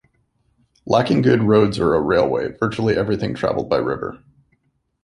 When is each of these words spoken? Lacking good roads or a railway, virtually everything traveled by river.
Lacking 0.87 1.21
good 1.21 1.43
roads 1.43 1.77
or 1.77 1.93
a 1.93 2.01
railway, 2.01 2.47
virtually 2.57 2.97
everything 2.97 3.35
traveled 3.35 3.69
by 3.69 3.77
river. 3.77 4.17